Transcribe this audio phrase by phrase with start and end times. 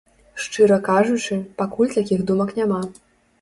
[0.45, 2.81] Шчыра кажучы, пакуль такіх думак няма.